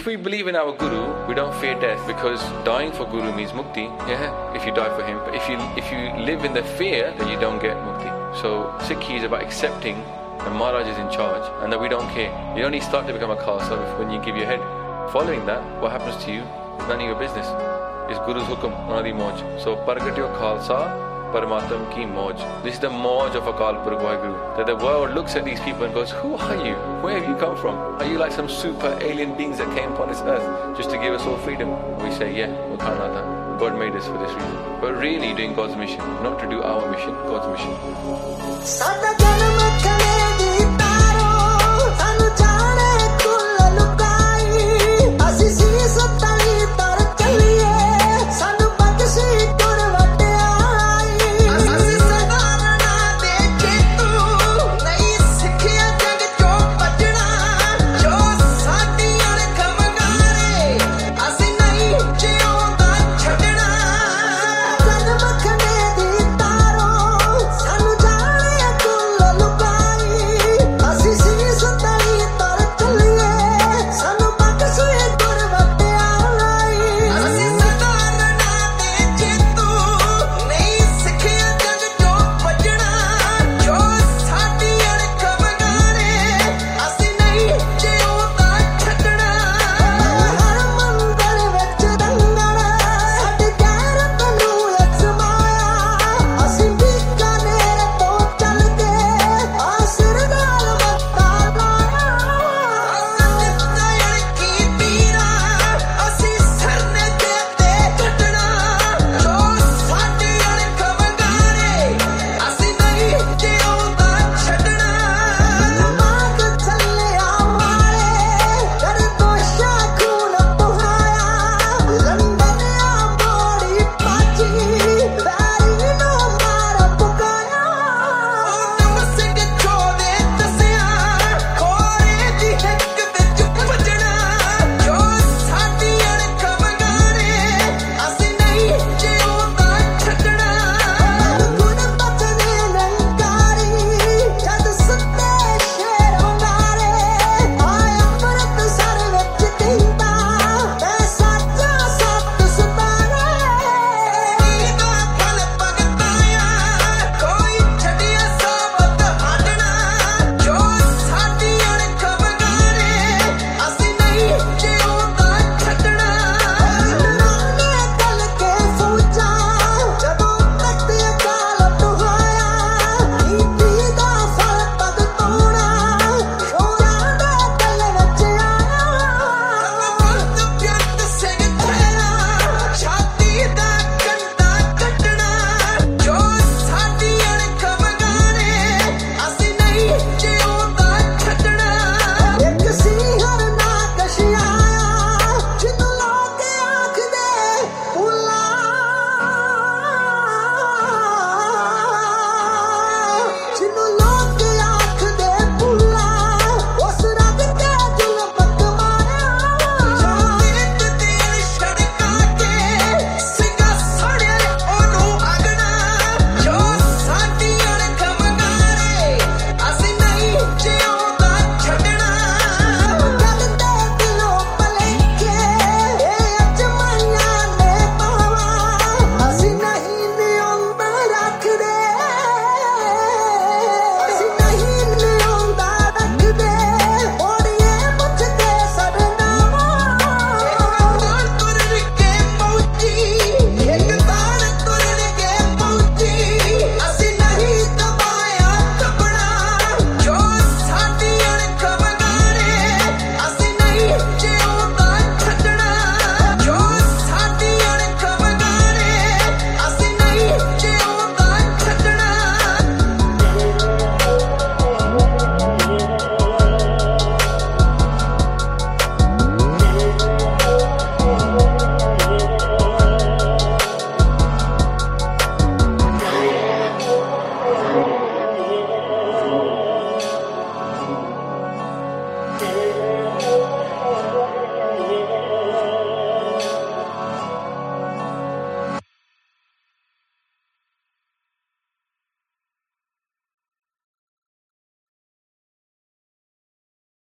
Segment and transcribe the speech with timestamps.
[0.00, 3.50] If we believe in our Guru, we don't fear death because dying for Guru means
[3.52, 3.84] mukti.
[4.08, 5.18] Yeah, if you die for him.
[5.18, 8.08] But if you if you live in the fear, then you don't get mukti.
[8.40, 9.96] So Sikhi is about accepting
[10.38, 12.32] that Maharaj is in charge and that we don't care.
[12.56, 14.60] You only start to become a Khalsa when you give your head.
[15.12, 16.40] Following that, what happens to you
[16.80, 17.46] is none of your business.
[18.08, 18.72] It's Guru's hukum,
[19.04, 19.62] the moj.
[19.62, 22.36] So Pargatio Khalsa, Paramatam ki moj.
[22.64, 24.56] This is the moj of Akal Purukh Guru.
[24.56, 26.74] That the world looks at these people and goes, Who are you?
[27.04, 27.76] Where have you come from?
[27.76, 31.14] Are you like some super alien beings that came upon this earth just to give
[31.14, 31.70] us all freedom?
[32.02, 32.50] We say, Yeah.
[33.60, 34.80] God made us for this reason.
[34.80, 37.70] But really doing God's mission, not to do our mission, God's mission.